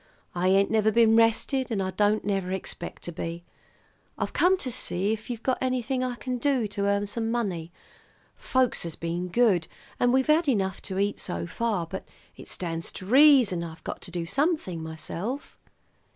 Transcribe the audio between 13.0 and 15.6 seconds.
reason I've got to do something myself."